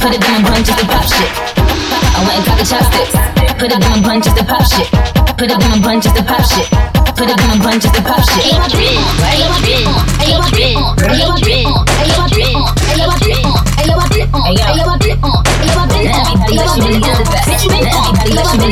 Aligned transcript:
Put 0.00 0.14
it 0.14 0.24
in 0.24 0.32
my 0.32 0.40
bun 0.48 0.64
just 0.64 0.78
to 0.78 0.86
pop 0.86 1.04
shit. 1.04 1.28
I 1.28 2.24
went 2.24 2.38
and 2.38 2.46
got 2.46 2.56
the 2.56 2.64
chopsticks. 2.64 3.12
Put 3.58 3.68
it 3.68 3.76
in 3.76 3.80
my 3.80 4.00
bun 4.00 4.22
just 4.22 4.36
to 4.36 4.44
pop 4.44 4.64
shit. 4.64 4.88
Put 5.36 5.50
it 5.50 5.60
in 5.60 5.68
my 5.68 5.78
bun 5.84 6.00
just 6.00 6.16
to 6.16 6.22
pop 6.24 6.42
shit. 6.48 6.68
Put 7.18 7.28
it 7.28 7.36
in 7.36 7.48
my 7.48 7.58
bun 7.60 7.80
just 7.80 7.94
to 7.94 8.00
pop 8.00 8.22
shit. 8.24 8.48
KAYY 8.48 8.70
DRiZZ, 8.70 9.04
K-Drill, 9.20 9.60
KAYY 9.60 9.63
DRiZZ, 9.63 9.67
They 18.48 18.68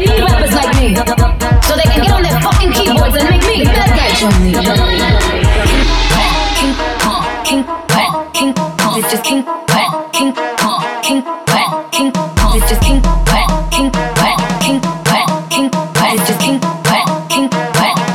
need 0.00 0.18
rappers 0.20 0.54
like 0.54 0.74
me, 0.74 0.94
so 1.62 1.76
they 1.76 1.82
can 1.82 2.02
get 2.02 2.10
on 2.10 2.22
their 2.22 2.40
fucking 2.40 2.72
keyboards 2.72 3.14
and 3.16 3.28
make 3.30 3.42
me 3.42 3.64
the 3.64 3.70
bad 3.70 3.90
guy. 3.94 4.10
King 6.54 6.74
Kong, 6.98 7.24
King 7.44 7.62
Kong, 7.64 8.32
King 8.32 8.52
Kong, 8.54 8.98
it's 8.98 9.10
just 9.10 9.22
King 9.24 9.44
Kong, 9.44 10.10
King 10.12 10.32
Kong, 10.34 11.02
King 11.02 11.22
Kong, 11.22 11.43